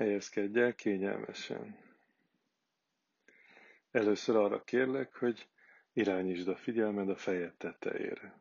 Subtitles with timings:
[0.00, 1.78] Helyezkedj el kényelmesen.
[3.90, 5.48] Először arra kérlek, hogy
[5.92, 8.40] irányítsd a figyelmed a fejed tetejére.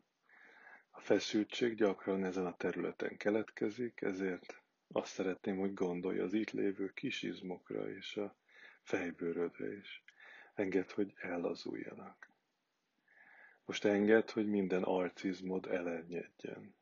[0.92, 4.62] A feszültség gyakran ezen a területen keletkezik, ezért
[4.92, 8.36] azt szeretném, hogy gondolj az itt lévő kis izmokra és a
[8.82, 10.04] fejbőrödre is.
[10.54, 12.30] Engedd, hogy ellazuljanak.
[13.66, 16.76] Most engedd, hogy minden arcizmod elernyedjen.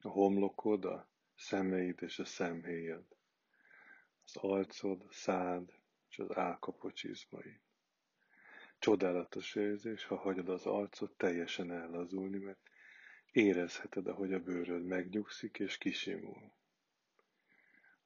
[0.00, 3.16] A homlokod, a szemeid és a szemhéjad.
[4.28, 5.72] Az arcod, szád
[6.10, 7.60] és az állkapocs izmaid.
[8.78, 12.70] Csodálatos érzés, ha hagyod az arcot teljesen ellazulni, mert
[13.32, 16.52] érezheted, ahogy a bőröd megnyugszik és kisimul.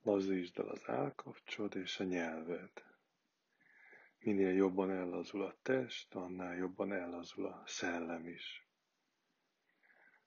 [0.02, 2.70] Lazítsd el az állkapcsod és a nyelved.
[4.18, 8.66] Minél jobban ellazul a test, annál jobban ellazul a szellem is.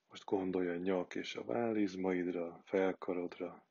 [0.08, 3.65] Most gondolj a nyak és a vállizmaidra, felkarodra.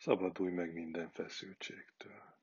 [0.00, 2.38] Szabadulj meg minden feszültségtől.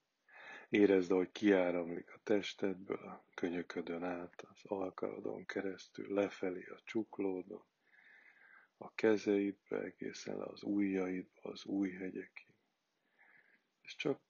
[0.70, 7.64] Érezd, ahogy kiáramlik a testedből, a könyöködön át, az alkarodon keresztül, lefelé a csuklódon,
[8.78, 12.54] a kezeidbe, egészen le az ujjaidba, az újhegyekig.
[13.82, 14.22] És csak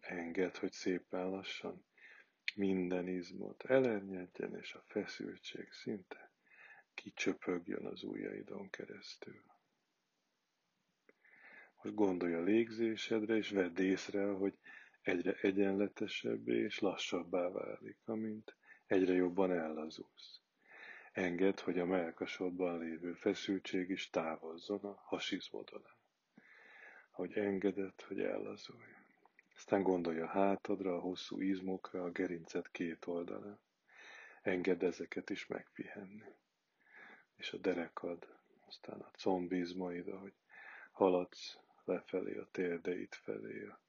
[0.00, 1.84] enged, hogy szépen lassan
[2.54, 6.30] minden izmot elernyedjen, és a feszültség szinte
[6.94, 9.42] kicsöpögjön az ujjaidon keresztül.
[11.82, 14.58] Most gondolj a légzésedre, és vedd észre, hogy
[15.02, 20.40] egyre egyenletesebbé és lassabbá válik, amint egyre jobban ellazulsz.
[21.12, 25.82] Engedd, hogy a melkasodban lévő feszültség is távozzon a hasizmodon
[27.10, 28.92] Hogy engedett, hogy ellazulj.
[29.56, 33.58] Aztán gondolj a hátadra, a hosszú izmokra, a gerincet két oldalán.
[34.42, 36.24] Engedd ezeket is megpihenni.
[37.36, 38.28] És a derekad,
[38.66, 40.34] aztán a combizmaid, ahogy
[40.92, 43.80] haladsz lefelé a térdeid felé, a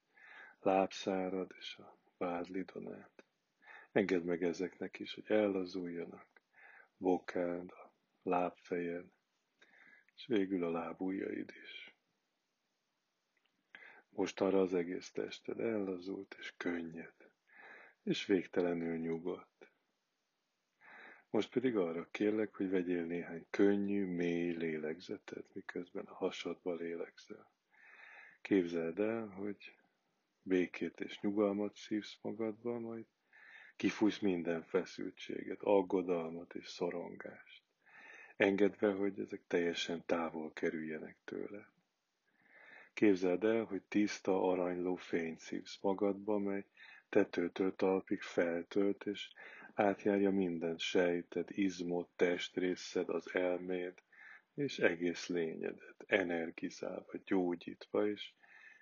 [0.60, 3.24] lábszárad és a vádlidon át.
[3.92, 6.26] Engedd meg ezeknek is, hogy ellazuljanak,
[6.96, 9.04] bokád, a lábfejed,
[10.16, 11.94] és végül a lábujjaid is.
[14.08, 17.14] Mostanra az egész tested ellazult és könnyed,
[18.02, 19.70] és végtelenül nyugodt.
[21.30, 27.50] Most pedig arra kérlek, hogy vegyél néhány könnyű, mély lélegzetet, miközben a hasadba lélegzel.
[28.42, 29.74] Képzeld el, hogy
[30.42, 33.04] békét és nyugalmat szívsz magadba, majd
[33.76, 37.62] kifújsz minden feszültséget, aggodalmat és szorongást,
[38.36, 41.68] engedve, hogy ezek teljesen távol kerüljenek tőle.
[42.94, 46.64] Képzeld el, hogy tiszta, aranyló fényt szívsz magadba, mely
[47.08, 49.28] tetőtől talpig feltölt, és
[49.74, 54.02] átjárja minden sejted, izmot, testrészed, az elméd,
[54.54, 58.32] és egész lényedet, energizálva, gyógyítva, és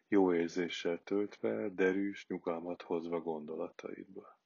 [0.08, 4.38] jó érzéssel töltve, derűs nyugalmat hozva gondolataidba.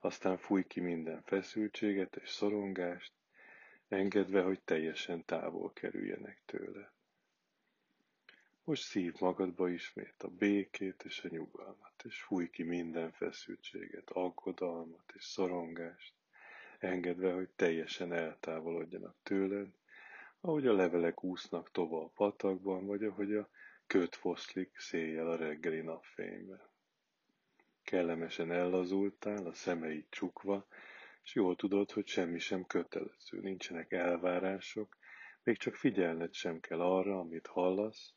[0.00, 3.12] Aztán fúj ki minden feszültséget és szorongást,
[3.88, 6.92] engedve, hogy teljesen távol kerüljenek tőle.
[8.64, 15.12] Most szív magadba ismét a békét és a nyugalmat, és fúj ki minden feszültséget, aggodalmat
[15.14, 16.14] és szorongást,
[16.78, 19.68] engedve, hogy teljesen eltávolodjanak tőled,
[20.40, 23.48] ahogy a levelek úsznak tova a patakban, vagy ahogy a
[23.86, 26.60] köt foszlik széjjel a reggeli napfényben.
[27.82, 30.66] Kellemesen ellazultál, a szemeid csukva,
[31.22, 34.96] és jól tudod, hogy semmi sem kötelező, nincsenek elvárások,
[35.42, 38.14] még csak figyelned sem kell arra, amit hallasz.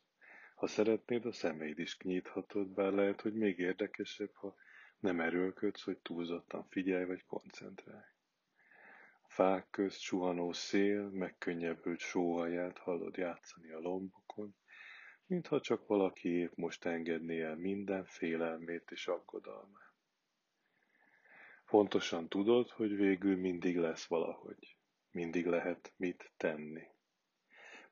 [0.54, 4.54] Ha szeretnéd, a szemeid is nyithatod, bár lehet, hogy még érdekesebb, ha
[4.98, 8.13] nem erőlködsz, hogy túlzottan figyelj vagy koncentrálj.
[9.34, 14.56] Fák közt suhanó szél, megkönnyebbült sóhaját hallod játszani a lombokon,
[15.26, 19.92] mintha csak valaki épp most engedné el minden félelmét és aggodalmát.
[21.66, 24.76] Pontosan tudod, hogy végül mindig lesz valahogy,
[25.10, 26.86] mindig lehet mit tenni.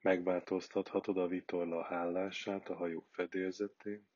[0.01, 4.09] Megváltoztathatod a vitorla állását a hajó fedélzetén,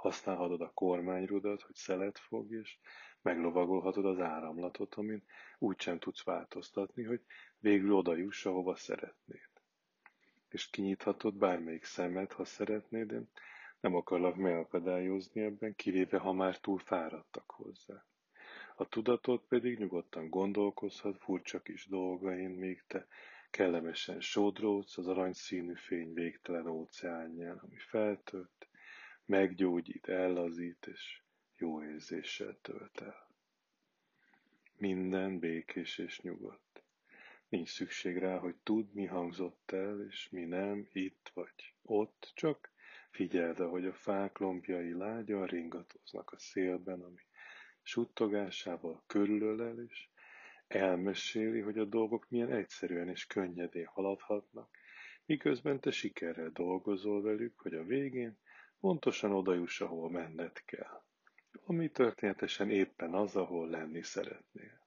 [0.00, 2.78] használhatod a kormányrudat, hogy szelet fog, és
[3.22, 5.22] meglovagolhatod az áramlatot, amin
[5.58, 7.20] úgysem tudsz változtatni, hogy
[7.58, 9.48] végül oda juss, ahova szeretnéd.
[10.48, 13.30] És kinyithatod bármelyik szemet, ha szeretnéd, én
[13.80, 18.04] nem akarlak megakadályozni ebben, kivéve ha már túl fáradtak hozzá.
[18.76, 23.06] A tudatod pedig nyugodtan gondolkozhat furcsa kis dolgain, míg te
[23.50, 28.68] kellemesen sodródsz az aranyszínű fény végtelen óceánján, ami feltölt,
[29.30, 31.22] meggyógyít, ellazít és
[31.56, 33.28] jó érzéssel tölt el.
[34.76, 36.82] Minden békés és nyugodt.
[37.48, 42.70] Nincs szükség rá, hogy tudd, mi hangzott el, és mi nem, itt vagy ott, csak
[43.10, 47.20] Figyeld, ahogy a fák lombjai lágyan ringatoznak a szélben, ami
[47.82, 50.08] suttogásával körülölel, és
[50.66, 54.76] elmeséli, hogy a dolgok milyen egyszerűen és könnyedén haladhatnak,
[55.26, 58.38] miközben te sikerrel dolgozol velük, hogy a végén
[58.80, 61.02] pontosan oda juss, ahol menned kell.
[61.64, 64.80] Ami történetesen éppen az, ahol lenni szeretnél.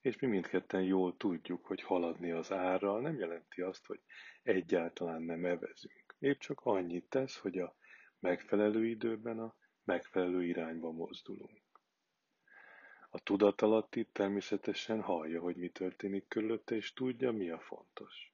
[0.00, 4.00] És mi mindketten jól tudjuk, hogy haladni az árral nem jelenti azt, hogy
[4.42, 6.14] egyáltalán nem evezünk.
[6.18, 7.76] Épp csak annyit tesz, hogy a
[8.18, 9.54] megfelelő időben a
[9.84, 11.62] megfelelő irányba mozdulunk.
[13.10, 18.32] A tudatalatti természetesen hallja, hogy mi történik körülötte, és tudja, mi a fontos.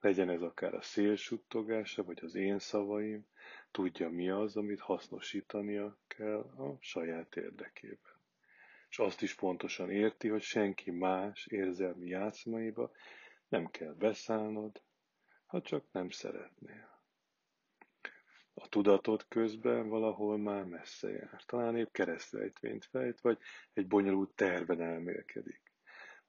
[0.00, 3.26] Legyen ez akár a szél suttogása, vagy az én szavaim,
[3.74, 8.12] tudja mi az, amit hasznosítania kell a saját érdekében.
[8.88, 12.90] És azt is pontosan érti, hogy senki más érzelmi játszmaiba
[13.48, 14.82] nem kell beszállnod,
[15.46, 17.00] ha csak nem szeretnél.
[18.54, 21.42] A tudatot közben valahol már messze jár.
[21.46, 23.38] Talán épp keresztrejtvényt fejt, vagy
[23.72, 25.62] egy bonyolult terven elmélkedik.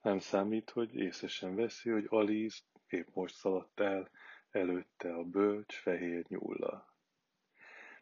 [0.02, 4.10] Nem számít, hogy észesen veszi, hogy Alice épp most szaladt el
[4.50, 6.95] előtte a bölcs fehér nyúlla.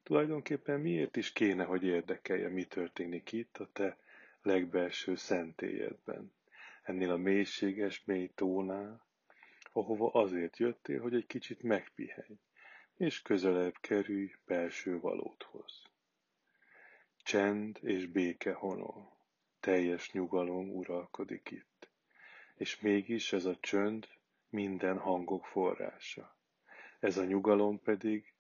[0.05, 3.99] Tulajdonképpen miért is kéne, hogy érdekelje, mi történik itt a te
[4.43, 6.33] legbelső szentélyedben,
[6.83, 9.07] ennél a mélységes mély tónál,
[9.73, 12.39] ahova azért jöttél, hogy egy kicsit megpihenj,
[12.97, 15.83] és közelebb kerülj belső valódhoz.
[17.23, 19.17] Csend és béke honol,
[19.61, 21.89] teljes nyugalom uralkodik itt,
[22.55, 24.09] és mégis ez a csönd
[24.49, 26.37] minden hangok forrása.
[27.01, 28.34] Ez a nyugalom pedig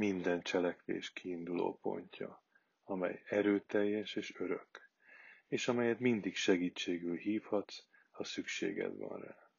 [0.00, 2.44] minden cselekvés kiinduló pontja,
[2.84, 4.90] amely erőteljes és örök,
[5.48, 7.78] és amelyet mindig segítségül hívhatsz,
[8.10, 9.50] ha szükséged van rá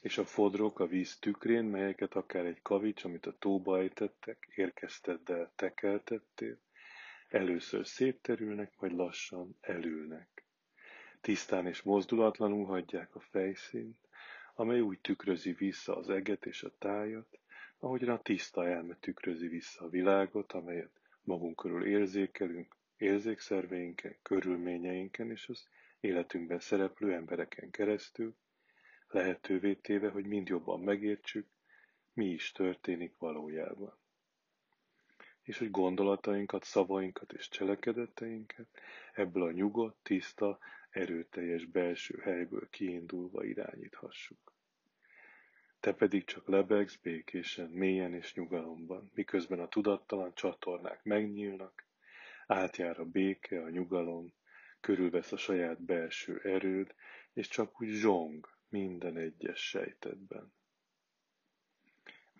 [0.00, 5.52] és a fodrok a víz tükrén, melyeket akár egy kavics, amit a tóba ejtettek, érkezteddel
[5.56, 6.58] tekeltettél,
[7.28, 10.44] először szétterülnek, majd lassan elülnek.
[11.20, 14.08] Tisztán és mozdulatlanul hagyják a fejszínt,
[14.54, 17.39] amely úgy tükrözi vissza az eget és a tájat,
[17.80, 25.48] ahogyan a tiszta elme tükrözi vissza a világot, amelyet magunk körül érzékelünk, érzékszerveinken, körülményeinken és
[25.48, 25.68] az
[26.00, 28.36] életünkben szereplő embereken keresztül,
[29.08, 31.46] lehetővé téve, hogy mind jobban megértsük,
[32.12, 33.98] mi is történik valójában.
[35.42, 38.68] És hogy gondolatainkat, szavainkat és cselekedeteinket
[39.14, 40.58] ebből a nyugodt, tiszta,
[40.90, 44.49] erőteljes belső helyből kiindulva irányíthassuk.
[45.80, 51.86] Te pedig csak lebegsz békésen, mélyen és nyugalomban, miközben a tudattalan csatornák megnyílnak,
[52.46, 54.32] átjár a béke, a nyugalom,
[54.80, 56.94] körülvesz a saját belső erőd,
[57.32, 60.52] és csak úgy zsong, minden egyes sejtedben.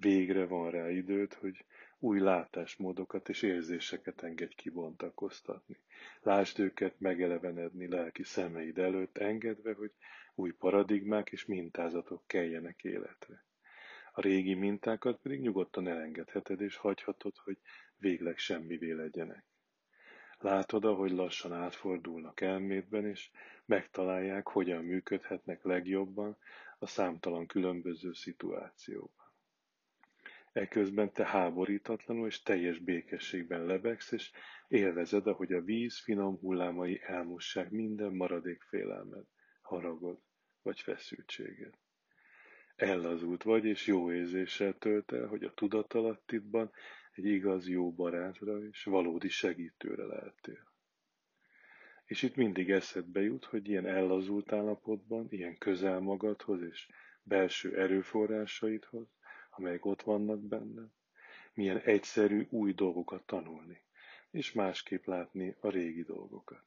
[0.01, 1.65] Végre van rá időd, hogy
[1.99, 5.77] új látásmódokat és érzéseket engedj kibontakoztatni.
[6.23, 9.93] Lásd őket megelevenedni lelki szemeid előtt, engedve, hogy
[10.35, 13.45] új paradigmák és mintázatok keljenek életre.
[14.13, 17.59] A régi mintákat pedig nyugodtan elengedheted és hagyhatod, hogy
[17.97, 19.45] végleg semmivé legyenek.
[20.39, 23.31] Látod, ahogy lassan átfordulnak elmédben, és
[23.65, 26.37] megtalálják, hogyan működhetnek legjobban
[26.79, 29.20] a számtalan különböző szituációban.
[30.53, 34.31] Eközben te háborítatlanul és teljes békességben lebegsz, és
[34.69, 39.25] élvezed, ahogy a víz finom hullámai elmossák minden maradék félelmed,
[39.63, 40.19] haragod
[40.63, 41.75] vagy feszültséged.
[42.77, 46.73] Ellazult vagy, és jó érzéssel tölt el, hogy a tudatalattidban
[47.13, 50.69] egy igaz jó barátra és valódi segítőre lehetél.
[52.05, 56.89] És itt mindig eszedbe jut, hogy ilyen ellazult állapotban, ilyen közel magadhoz és
[57.23, 59.09] belső erőforrásaidhoz,
[59.61, 60.91] amelyek ott vannak benned,
[61.55, 63.83] milyen egyszerű új dolgokat tanulni,
[64.31, 66.65] és másképp látni a régi dolgokat.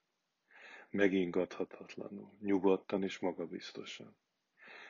[0.90, 4.16] Megingathatatlanul, nyugodtan és magabiztosan.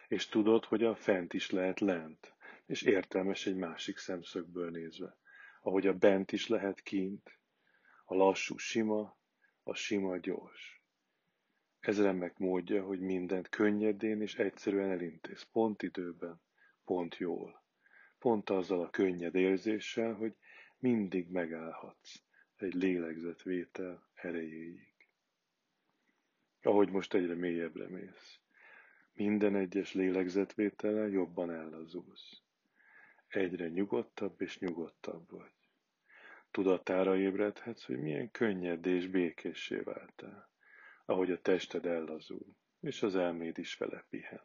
[0.07, 2.33] És tudod, hogy a fent is lehet lent,
[2.65, 5.17] és értelmes egy másik szemszögből nézve
[5.63, 7.39] ahogy a bent is lehet kint,
[8.05, 9.17] a lassú sima,
[9.63, 10.81] a sima gyors.
[11.79, 16.41] Ez remek módja, hogy mindent könnyedén és egyszerűen elintéz, pont időben,
[16.85, 17.62] pont jól.
[18.23, 20.35] Pont azzal a könnyed érzéssel, hogy
[20.79, 22.21] mindig megállhatsz
[22.55, 24.95] egy lélegzetvétel erejéig.
[26.61, 28.39] Ahogy most egyre mélyebbre mész.
[29.13, 32.41] Minden egyes lélegzetvétellel jobban ellazulsz
[33.27, 35.53] egyre nyugodtabb és nyugodtabb vagy.
[36.51, 40.49] Tudatára ébredhetsz, hogy milyen könnyed és békéssé váltál,
[41.05, 44.43] ahogy a tested ellazul, és az elméd is vele pihen.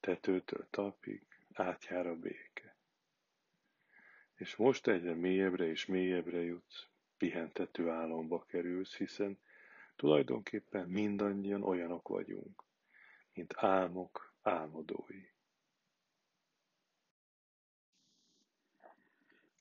[0.00, 2.76] Tetőtől tapig átjár a béke.
[4.34, 9.38] És most egyre mélyebbre és mélyebbre jutsz, pihentető álomba kerülsz, hiszen
[9.96, 12.64] tulajdonképpen mindannyian olyanok vagyunk,
[13.32, 15.32] mint álmok álmodói.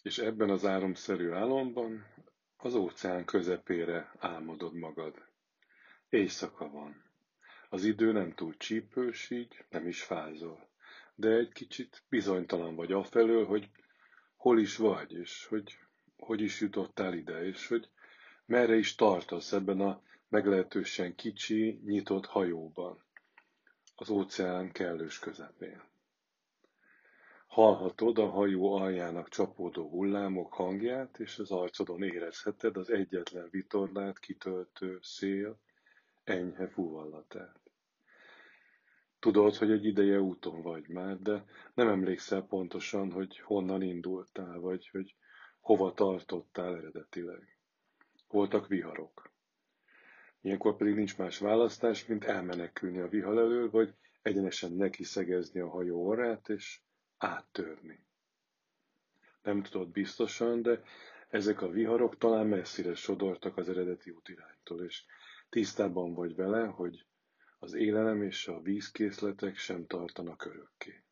[0.02, 2.06] És ebben az álomszerű álomban
[2.58, 5.28] az óceán közepére álmodod magad.
[6.10, 7.04] Éjszaka van.
[7.70, 10.73] Az idő nem túl csípős, így nem is fázol.
[11.16, 13.70] De egy kicsit bizonytalan vagy afelől, hogy
[14.36, 15.78] hol is vagy, és hogy
[16.18, 17.90] hogy is jutottál ide, és hogy
[18.46, 23.04] merre is tartasz ebben a meglehetősen kicsi, nyitott hajóban,
[23.96, 25.82] az óceán kellős közepén.
[27.48, 35.00] Hallhatod a hajó aljának csapódó hullámok hangját, és az arcodon érezheted az egyetlen vitorlát kitöltő
[35.02, 35.60] szél
[36.24, 37.63] enyhe fuvallatát.
[39.24, 44.90] Tudod, hogy egy ideje úton vagy már, de nem emlékszel pontosan, hogy honnan indultál, vagy
[44.90, 45.16] hogy
[45.60, 47.58] hova tartottál eredetileg.
[48.28, 49.32] Voltak viharok.
[50.42, 55.70] Ilyenkor pedig nincs más választás, mint elmenekülni a vihar elől, vagy egyenesen neki szegezni a
[55.70, 56.80] hajó orrát, és
[57.18, 58.06] áttörni.
[59.42, 60.84] Nem tudod biztosan, de
[61.30, 65.04] ezek a viharok talán messzire sodortak az eredeti útiránytól, és
[65.50, 67.06] tisztában vagy vele, hogy
[67.64, 71.04] az élelem és a vízkészletek sem tartanak örökké.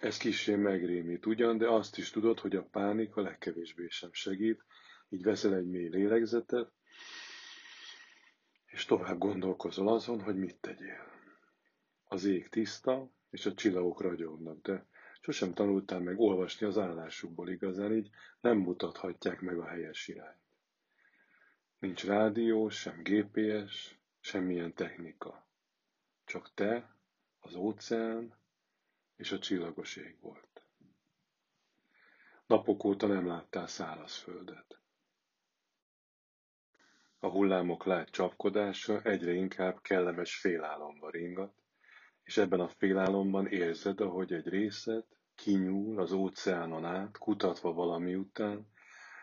[0.00, 4.64] Ez kissé megrémít ugyan, de azt is tudod, hogy a pánik a legkevésbé sem segít,
[5.08, 6.70] így veszel egy mély lélegzetet,
[8.66, 11.06] és tovább gondolkozol azon, hogy mit tegyél.
[12.04, 14.86] Az ég tiszta, és a csillagok ragyognak, de
[15.20, 20.40] sosem tanultál meg olvasni az állásukból igazán, így nem mutathatják meg a helyes irányt.
[21.78, 25.46] Nincs rádió, sem GPS, semmilyen technika.
[26.24, 26.96] Csak te,
[27.40, 28.34] az óceán
[29.16, 30.66] és a csillagos ég volt.
[32.46, 34.80] Napok óta nem láttál szárazföldet.
[37.18, 41.54] A hullámok lát csapkodása egyre inkább kellemes félálomba ringat,
[42.22, 48.66] és ebben a félálomban érzed, ahogy egy részed kinyúl az óceánon át, kutatva valami után,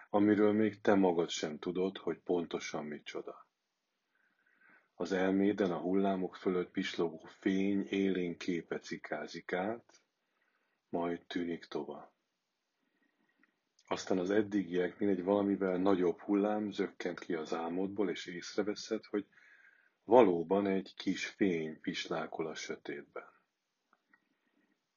[0.09, 3.48] amiről még te magad sem tudod, hogy pontosan micsoda.
[5.01, 10.01] Az elméden a hullámok fölött pislogó fény élén képe cikázik át,
[10.89, 12.09] majd tűnik tovább.
[13.87, 19.25] Aztán az eddigieknél egy valamivel nagyobb hullám zökkent ki az álmodból, és észreveszed, hogy
[20.03, 23.29] valóban egy kis fény pislákol a sötétben.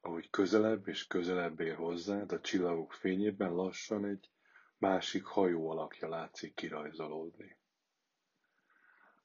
[0.00, 4.30] Ahogy közelebb és közelebb ér hozzád, a csillagok fényében lassan egy
[4.78, 7.56] másik hajó alakja látszik kirajzolódni.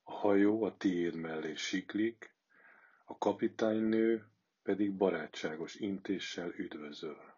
[0.10, 2.34] A hajó a tiéd mellé siklik,
[3.06, 4.26] a kapitánynő
[4.64, 7.36] pedig barátságos intéssel üdvözöl.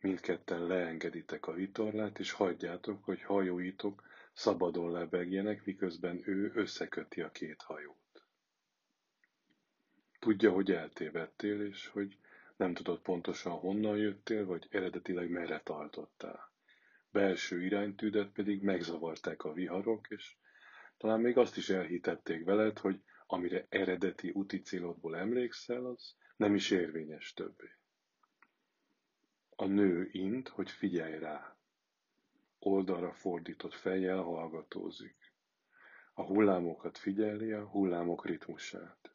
[0.00, 4.02] Mindketten leengeditek a vitorlát, és hagyjátok, hogy hajóitok
[4.32, 8.24] szabadon lebegjenek, miközben ő összeköti a két hajót.
[10.18, 12.18] Tudja, hogy eltévedtél, és hogy
[12.56, 16.52] nem tudod pontosan honnan jöttél, vagy eredetileg merre tartottál.
[17.10, 20.36] Belső iránytűdet pedig megzavarták a viharok, és
[21.02, 26.70] talán még azt is elhitették veled, hogy amire eredeti úti célodból emlékszel, az nem is
[26.70, 27.70] érvényes többé.
[29.56, 31.56] A nő int, hogy figyelj rá.
[32.58, 35.32] Oldalra fordított fejjel hallgatózik.
[36.14, 39.10] A hullámokat figyeli, a hullámok ritmusát.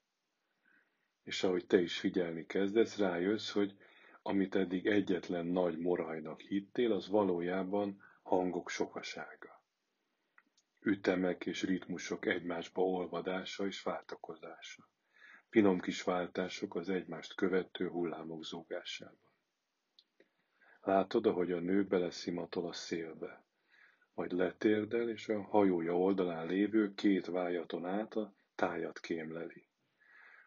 [1.24, 3.78] És ahogy te is figyelni kezdesz, rájössz, hogy
[4.22, 9.57] amit eddig egyetlen nagy morajnak hittél, az valójában hangok sokasága.
[10.88, 14.90] Ütemek és ritmusok egymásba olvadása és váltakozása.
[15.50, 19.34] Finom kis váltások az egymást követő hullámok zúgásában.
[20.82, 23.46] Látod, ahogy a nő beleszimatol a szélbe,
[24.14, 29.68] majd letérdel, és a hajója oldalán lévő két vájaton át a tájat kémleli.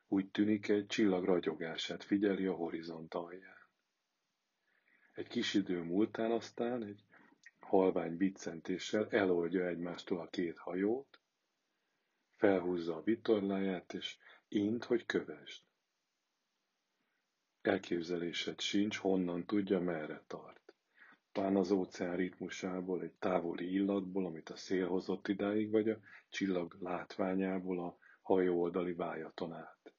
[0.09, 3.68] Úgy tűnik, egy csillag ragyogását figyeli a horizont alján.
[5.12, 7.04] Egy kis idő múltán aztán egy
[7.70, 11.20] halvány biccentéssel eloldja egymástól a két hajót,
[12.36, 14.16] felhúzza a vitorláját, és
[14.48, 15.62] int, hogy kövesd.
[17.62, 20.74] Elképzelésed sincs, honnan tudja, merre tart.
[21.32, 25.98] Talán az óceán ritmusából, egy távoli illatból, amit a szél hozott idáig, vagy a
[26.28, 29.94] csillag látványából a hajó oldali vájaton át.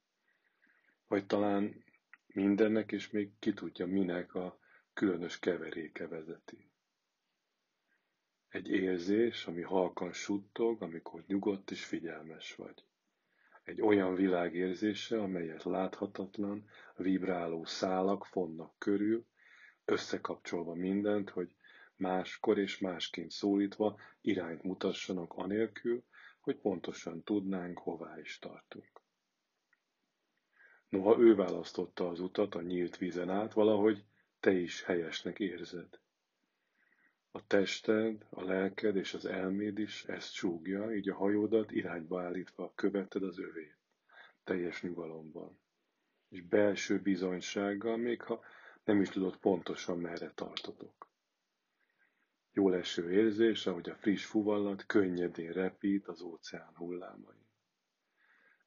[1.08, 1.84] Vagy talán
[2.28, 4.60] mindennek, és még ki tudja, minek a
[4.94, 6.71] különös keveréke vezeti.
[8.52, 12.84] Egy érzés, ami halkan suttog, amikor nyugodt és figyelmes vagy.
[13.64, 19.26] Egy olyan világérzése, amelyet láthatatlan, vibráló szálak fonnak körül,
[19.86, 21.56] összekapcsolva mindent, hogy
[21.96, 26.04] máskor és másként szólítva irányt mutassanak anélkül,
[26.42, 29.02] hogy pontosan tudnánk, hová is tartunk.
[30.90, 34.04] Noha ő választotta az utat a nyílt vízen át, valahogy
[34.40, 36.00] te is helyesnek érzed.
[37.34, 42.72] A tested, a lelked és az elméd is ezt súgja, így a hajódat irányba állítva
[42.76, 43.78] követted az övét,
[44.44, 45.60] teljes nyugalomban,
[46.30, 48.44] és belső bizonysággal, még ha
[48.84, 51.10] nem is tudod pontosan merre tartotok.
[52.52, 57.46] Jó leső érzés, ahogy a friss fuvallat könnyedén repít az óceán hullámai.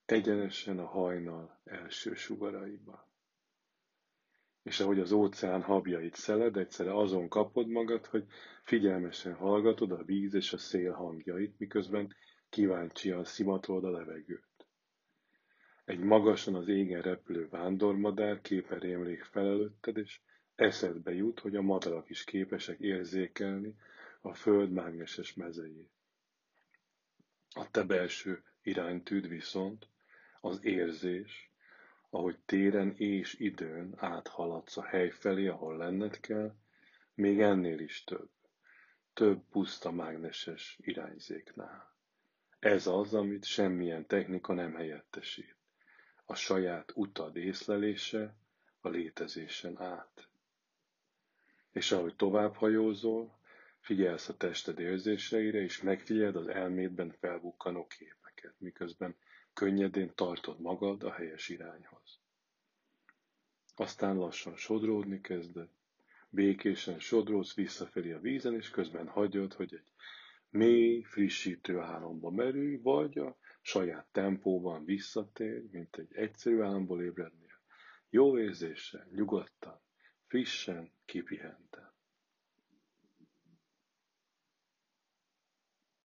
[0.04, 3.09] Egyenesen a hajnal első sugaraiba.
[4.64, 8.25] És ahogy az óceán habjait szeled, egyszerre azon kapod magad, hogy
[8.62, 12.14] figyelmesen hallgatod a víz és a szél hangjait, miközben
[12.49, 14.66] kíváncsian szimatolod a levegőt.
[15.85, 20.21] Egy magasan az égen repülő vándormadár képe rémlik fel előtted, és
[20.54, 23.75] eszedbe jut, hogy a madarak is képesek érzékelni
[24.21, 25.90] a föld mágneses mezejét.
[27.54, 29.88] A te belső iránytűd viszont
[30.40, 31.53] az érzés,
[32.14, 36.54] ahogy téren és időn áthaladsz a hely felé, ahol lenned kell,
[37.14, 38.30] még ennél is több,
[39.14, 41.97] több puszta mágneses irányzéknál.
[42.59, 45.56] Ez az, amit semmilyen technika nem helyettesít.
[46.25, 48.37] A saját utad észlelése
[48.80, 50.28] a létezésen át.
[51.73, 53.38] És ahogy tovább hajózol,
[53.80, 59.16] figyelsz a tested érzéseire, és megfigyeld az elmédben felbukkanó képeket, miközben
[59.54, 62.20] könnyedén tartod magad a helyes irányhoz.
[63.76, 65.68] Aztán lassan sodródni kezded,
[66.28, 69.92] békésen sodródsz visszafelé a vízen, és közben hagyod, hogy egy
[70.50, 77.61] mély, frissítő álomba merülj, vagy a saját tempóban visszatérj, mint egy egyszerű álomból ébrednél.
[78.11, 79.80] Jó érzéssel, nyugodtan,
[80.26, 81.84] frissen, kipihent.